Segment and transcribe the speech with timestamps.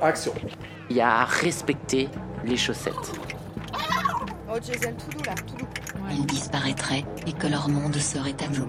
[0.00, 0.32] Action.
[0.90, 2.08] Il y a à respecter
[2.44, 3.12] les chaussettes.
[4.48, 5.66] Oh, Jason, tout doux là, tout doux.
[6.10, 8.68] Ils disparaîtraient et que leur monde serait à nous.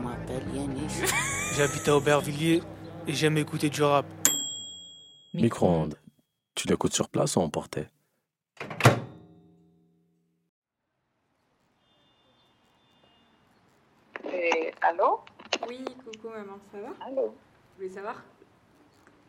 [1.55, 2.61] J'habite à Aubervilliers
[3.07, 4.05] et j'aime écouter du rap.
[5.33, 5.95] Micro-ondes.
[6.55, 7.87] Tu l'écoutes sur place ou emporté
[14.31, 15.21] Et, allô?
[15.67, 17.05] Oui, coucou maman, ça va?
[17.07, 17.35] Allô?
[17.83, 18.15] Voulais savoir,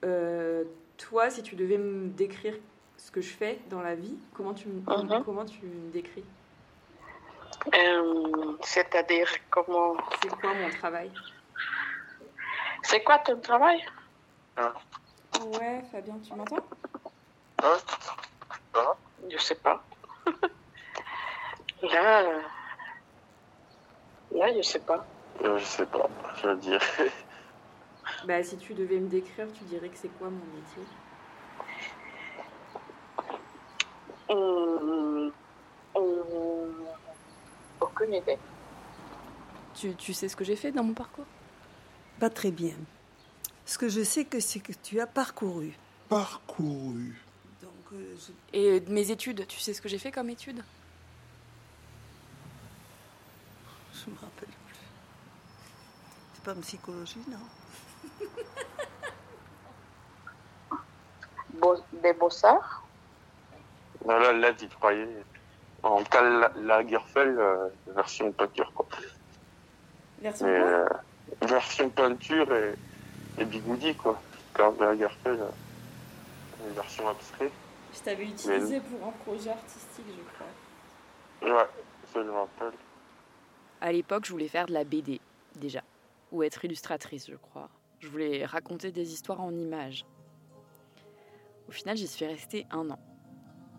[0.05, 0.65] euh,
[0.97, 2.55] toi, si tu devais me décrire
[2.97, 5.25] ce que je fais dans la vie, comment tu me, Mhm.
[5.25, 6.25] comment tu me décris?
[7.75, 9.97] Euh, C'est-à-dire, comment.
[10.23, 11.11] C'est quoi mon travail?
[12.83, 13.85] C'est quoi ton travail?
[14.59, 16.65] Ouais, Fabien, tu m'entends?
[19.31, 19.83] Je sais pas.
[21.83, 22.23] là.
[24.33, 25.05] Là, je sais pas.
[25.43, 26.81] Euh, je sais pas, je veux dire.
[28.27, 30.83] Bah, si tu devais me décrire, tu dirais que c'est quoi mon métier?
[34.31, 35.33] Hum,
[35.95, 36.87] hum,
[37.81, 38.39] aucune idée.
[39.75, 41.27] tu, tu sais ce que j'ai fait dans mon parcours?
[42.19, 42.75] Pas très bien.
[43.67, 45.77] Ce que je sais que c'est que tu as parcouru.
[46.09, 47.15] Parcouru.
[47.61, 50.63] Donc, euh, je- Et de mes études, tu sais ce que j'ai fait comme études?
[53.93, 54.77] Je me rappelle plus.
[56.35, 57.39] C'est pas en psychologie, non?
[62.03, 62.83] Des beaux-arts?
[64.07, 65.09] Non, là, là, tu croyais.
[65.83, 68.87] En La- Lagerfeld, euh, version peinture, quoi.
[70.21, 70.89] Version Mais, euh,
[71.43, 72.75] version peinture et,
[73.39, 74.21] et bigoudi, quoi.
[74.55, 75.49] Karl Lagerfeld, euh,
[76.67, 77.53] une version abstraite.
[77.93, 81.57] Je t'avais utilisé pour un projet artistique, je crois.
[81.57, 81.69] Ouais,
[82.13, 82.73] ça, je me rappelle.
[83.81, 85.21] À l'époque, je voulais faire de la BD,
[85.57, 85.83] déjà.
[86.33, 87.69] Ou être illustratrice, je crois.
[88.05, 90.05] Je voulais raconter des histoires en images.
[91.69, 92.99] Au final, j'y suis restée un an.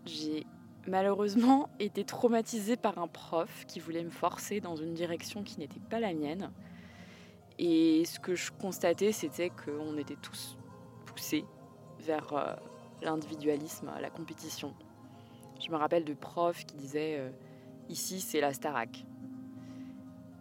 [0.04, 0.44] J'ai
[0.88, 5.78] malheureusement été traumatisée par un prof qui voulait me forcer dans une direction qui n'était
[5.78, 6.50] pas la mienne.
[7.60, 10.58] Et ce que je constatais, c'était qu'on était tous
[11.04, 11.44] poussés
[12.00, 12.56] vers euh,
[13.02, 14.74] l'individualisme, la compétition.
[15.64, 17.30] Je me rappelle de profs qui disaient euh,
[17.88, 19.06] Ici, c'est la Starac.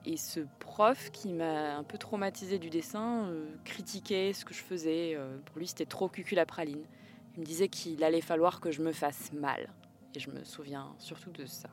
[0.08, 4.62] Et ce prof qui m'a un peu traumatisé du dessin euh, critiquait ce que je
[4.62, 5.16] faisais.
[5.16, 6.86] euh, pour lui, c'était trop cucul à praline.
[7.36, 9.74] Il me disait qu'il allait falloir que je me fasse mal.
[10.14, 11.70] Et je me souviens surtout de ça.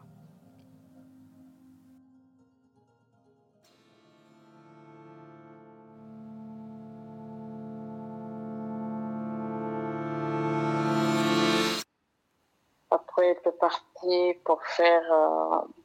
[12.90, 15.02] Après, tu es parti pour faire.
[15.12, 15.81] euh,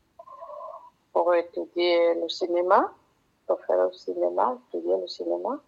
[1.17, 2.93] pour étudier le cinéma.
[3.47, 5.59] Pour faire le cinéma, étudier le cinéma.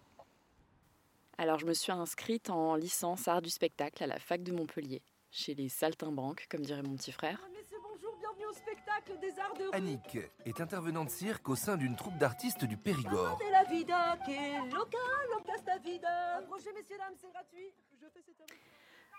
[1.38, 5.02] Alors, je me suis inscrite en licence art du spectacle à la fac de Montpellier,
[5.32, 7.40] chez les saltimbanques, comme dirait mon petit frère.
[9.72, 13.38] Annick est intervenante cirque au sein d'une troupe d'artistes du Périgord.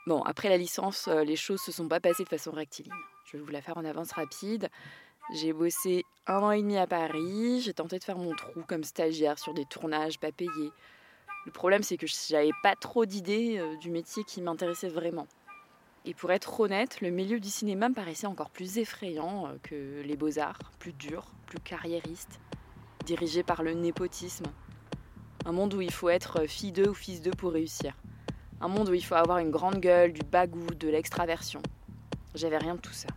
[0.07, 2.93] Bon, après la licence, euh, les choses se sont pas passées de façon rectiligne.
[3.25, 4.69] Je vais vous la faire en avance rapide.
[5.33, 7.61] J'ai bossé un an et demi à Paris.
[7.61, 10.71] J'ai tenté de faire mon trou comme stagiaire sur des tournages pas payés.
[11.45, 15.27] Le problème, c'est que j'avais pas trop d'idées euh, du métier qui m'intéressait vraiment.
[16.05, 20.01] Et pour être honnête, le milieu du cinéma me paraissait encore plus effrayant euh, que
[20.03, 22.39] les beaux-arts, plus dur, plus carriériste,
[23.05, 24.45] dirigé par le népotisme.
[25.45, 27.95] Un monde où il faut être fille d'eux ou fils d'eux pour réussir.
[28.61, 31.61] Un monde où il faut avoir une grande gueule, du bagou, de l'extraversion.
[32.35, 33.07] J'avais rien de tout ça.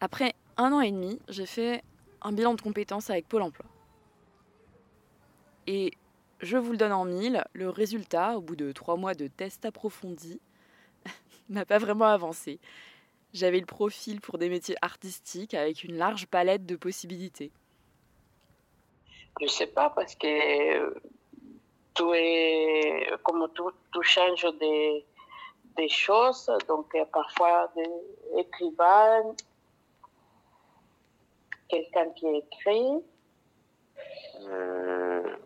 [0.00, 1.82] Après un an et demi, j'ai fait
[2.22, 3.66] un bilan de compétences avec Pôle emploi.
[5.66, 5.92] Et
[6.40, 9.66] je vous le donne en mille, le résultat, au bout de trois mois de tests
[9.66, 10.40] approfondis,
[11.48, 12.58] n'a pas vraiment avancé.
[13.32, 17.50] J'avais le profil pour des métiers artistiques avec une large palette de possibilités.
[19.40, 20.26] Je sais pas, parce que
[20.78, 20.94] euh,
[21.94, 23.10] tout est.
[23.24, 25.04] Comme tout, tout change des,
[25.76, 27.90] des choses, donc euh, parfois des
[28.38, 29.34] écrivains,
[31.68, 33.02] quelqu'un qui écrit.
[34.42, 35.36] Euh,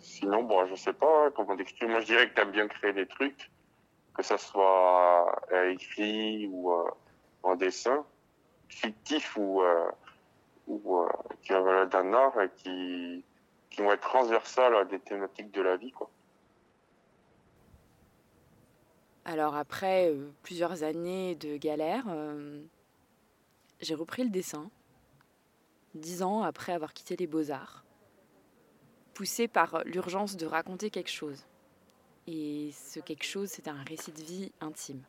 [0.00, 1.86] sinon, bon, je sais pas comment t'expliquer.
[1.86, 3.50] Moi, je dirais que t'aimes bien créer des trucs,
[4.16, 6.90] que ça soit euh, écrit ou, euh,
[7.42, 8.04] en dessin,
[8.68, 9.90] fictif ou, euh,
[10.66, 11.06] ou
[11.42, 13.24] qui valeur d'un art et qui,
[13.70, 15.92] qui vont être transversales à des thématiques de la vie.
[15.92, 16.10] Quoi.
[19.24, 22.06] Alors après plusieurs années de galère,
[23.80, 24.70] j'ai repris le dessin,
[25.94, 27.84] dix ans après avoir quitté les beaux-arts,
[29.14, 31.46] poussée par l'urgence de raconter quelque chose.
[32.26, 35.02] Et ce quelque chose, c'est un récit de vie intime.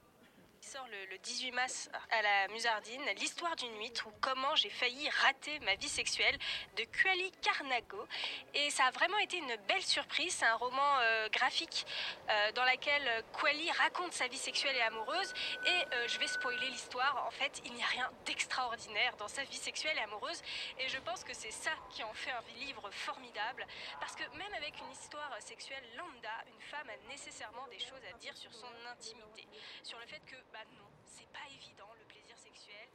[0.68, 5.10] Sort le, le 18 mars à la Musardine, l'histoire d'une nuit ou comment j'ai failli
[5.22, 6.38] rater ma vie sexuelle
[6.76, 8.06] de Kuali Carnago.
[8.54, 10.36] Et ça a vraiment été une belle surprise.
[10.36, 11.86] C'est un roman euh, graphique
[12.30, 15.34] euh, dans lequel Kuali raconte sa vie sexuelle et amoureuse.
[15.66, 17.26] Et euh, je vais spoiler l'histoire.
[17.26, 20.42] En fait, il n'y a rien d'extraordinaire dans sa vie sexuelle et amoureuse.
[20.80, 23.66] Et je pense que c'est ça qui en fait un livre formidable.
[24.02, 28.18] Parce que même avec une histoire sexuelle lambda, une femme a nécessairement des choses à
[28.18, 29.48] dire sur son intimité.
[29.84, 30.57] Sur le fait que bah
[31.06, 32.88] c'est pas évident le plaisir sexuel.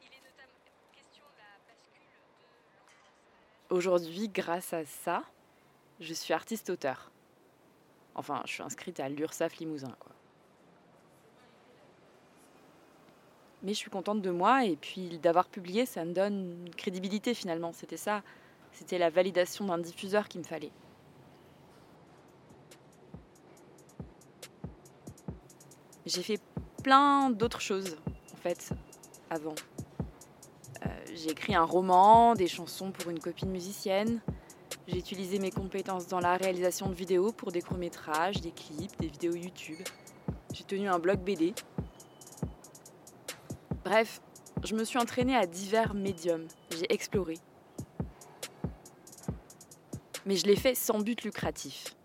[0.00, 0.58] Il est notamment
[0.92, 2.16] question de la bascule
[3.70, 5.22] Aujourd'hui, grâce à ça,
[6.00, 7.10] je suis artiste-auteur.
[8.14, 9.96] Enfin, je suis inscrite à l'URSAF Limousin.
[13.62, 17.34] Mais je suis contente de moi et puis d'avoir publié, ça me donne une crédibilité
[17.34, 17.72] finalement.
[17.72, 18.22] C'était ça,
[18.72, 20.72] c'était la validation d'un diffuseur qu'il me fallait.
[26.06, 26.40] J'ai fait
[26.80, 27.96] plein d'autres choses
[28.32, 28.70] en fait
[29.30, 29.54] avant.
[30.84, 34.20] Euh, j'ai écrit un roman, des chansons pour une copine musicienne.
[34.88, 39.08] J'ai utilisé mes compétences dans la réalisation de vidéos pour des courts-métrages, des clips, des
[39.08, 39.78] vidéos YouTube.
[40.52, 41.54] J'ai tenu un blog BD.
[43.84, 44.20] Bref,
[44.64, 46.48] je me suis entraînée à divers médiums.
[46.70, 47.38] J'ai exploré.
[50.26, 51.96] Mais je l'ai fait sans but lucratif.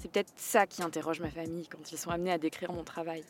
[0.00, 3.24] C'est peut-être ça qui interroge ma famille quand ils sont amenés à décrire mon travail.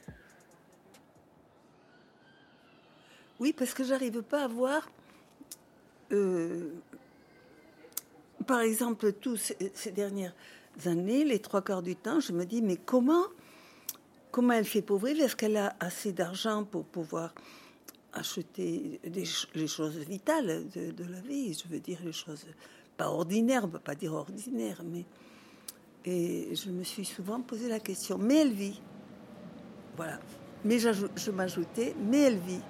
[3.44, 4.88] Oui, parce que j'arrive pas à voir,
[6.12, 6.70] euh,
[8.46, 10.32] par exemple, tous ces, dernières
[10.87, 13.25] années, les trois quarts du temps, je me dis, mais comment,
[14.31, 15.20] comment elle fait pour vivre?
[15.20, 17.35] Est-ce qu'elle a assez d'argent pour pouvoir
[18.14, 19.25] acheter des,
[19.55, 21.52] les choses vitales de, de, la vie?
[21.52, 22.46] Je veux dire, les choses
[22.96, 25.05] pas ordinaires, on peut pas dire ordinaires, mais.
[26.06, 28.81] Et je me suis souvent posé la question, mais elle vit.
[29.99, 30.19] Voilà.
[30.64, 32.62] Mais je m'ajoutais, mais elle vit.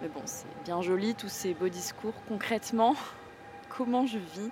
[0.00, 2.14] Mais bon, c'est bien joli tous ces beaux discours.
[2.28, 2.94] Concrètement,
[3.76, 4.50] comment je vis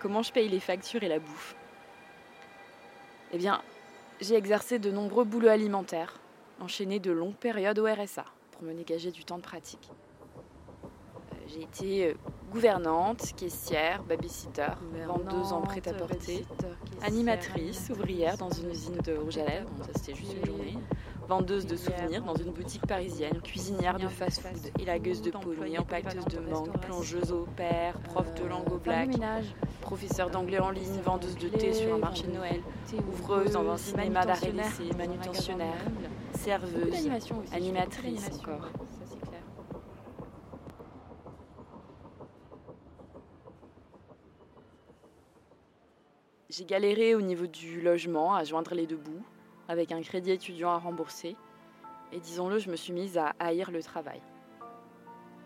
[0.00, 1.56] Comment je paye les factures et la bouffe?
[3.32, 3.62] Eh bien,
[4.20, 6.20] j'ai exercé de nombreux boulots alimentaires,
[6.60, 9.90] enchaîné de longues périodes au RSA pour me dégager du temps de pratique.
[11.46, 12.16] J'ai été
[12.50, 14.68] gouvernante, caissière, babysitter,
[15.06, 16.44] vendeuse en prêt-à-porter,
[17.02, 20.78] animatrice, ouvrière dans une usine de rouge à lèvres, bon, ça c'était juste une journée,
[21.28, 26.38] vendeuse de souvenirs dans une boutique parisienne, cuisinière de fast-food, élagueuse de pommiers, empacteuse de
[26.38, 29.10] mangue, plongeuse au père, prof de langue au black,
[29.80, 32.60] professeur d'anglais en ligne, vendeuse de thé sur un marché de Noël,
[33.12, 34.24] ouvreuse dans un cinéma
[34.96, 35.74] manutentionnaire,
[36.34, 37.08] serveuse,
[37.52, 38.30] animatrice.
[46.50, 49.24] J'ai galéré au niveau du logement à joindre les deux bouts,
[49.68, 51.36] avec un crédit étudiant à rembourser.
[52.12, 54.22] Et disons-le, je me suis mise à haïr le travail.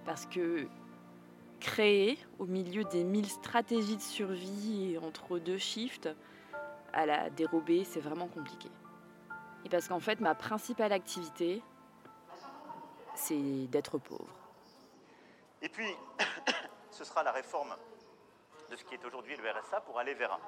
[0.04, 0.66] Parce que
[1.60, 6.08] créer au milieu des mille stratégies de survie entre deux shifts,
[6.92, 8.70] à la dérober, c'est vraiment compliqué.
[9.64, 11.62] Et parce qu'en fait, ma principale activité,
[13.14, 14.34] c'est d'être pauvre.
[15.60, 15.94] Et puis,
[16.90, 17.74] ce sera la réforme
[18.70, 20.40] de ce qui est aujourd'hui le RSA pour aller vers un,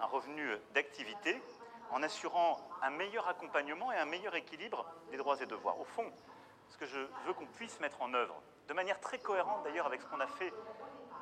[0.00, 1.40] un revenu d'activité
[1.90, 5.78] en assurant un meilleur accompagnement et un meilleur équilibre des droits et devoirs.
[5.80, 6.10] Au fond,
[6.68, 10.00] ce que je veux qu'on puisse mettre en œuvre, de manière très cohérente d'ailleurs avec
[10.00, 10.52] ce qu'on a fait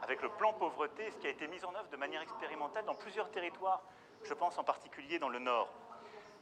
[0.03, 2.95] avec le plan pauvreté, ce qui a été mis en œuvre de manière expérimentale dans
[2.95, 3.83] plusieurs territoires,
[4.23, 5.73] je pense en particulier dans le Nord,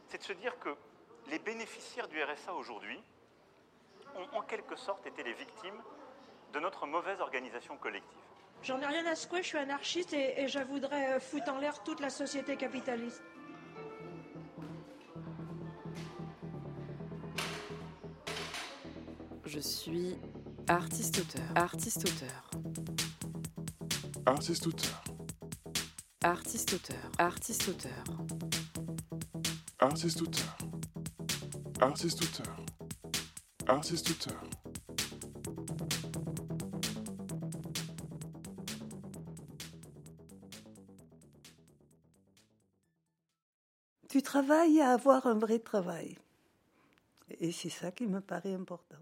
[0.08, 0.74] c'est de se dire que
[1.28, 3.00] les bénéficiaires du RSA aujourd'hui
[4.16, 5.80] ont en quelque sorte été les victimes
[6.52, 8.18] de notre mauvaise organisation collective.
[8.62, 11.82] J'en ai rien à secouer, je suis anarchiste et, et je voudrais foutre en l'air
[11.82, 13.22] toute la société capitaliste.
[19.54, 20.16] Je suis
[20.66, 21.44] artiste-auteur.
[21.54, 22.50] Artiste-auteur.
[24.24, 25.04] Artiste-auteur.
[26.24, 27.10] Artiste-auteur.
[27.18, 28.04] Artiste-auteur.
[29.78, 30.56] Artiste-auteur.
[31.80, 32.64] Artiste-auteur.
[33.66, 34.42] Artiste-auteur.
[44.08, 46.16] Tu travailles à avoir un vrai travail.
[47.38, 49.01] Et c'est ça qui me paraît important.